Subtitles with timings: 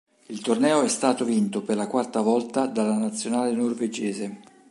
[0.29, 4.41] Il torneo è stato vinto per la quarta volta dalla nazionale norvegese.